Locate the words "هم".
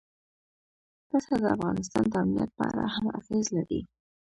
2.95-3.05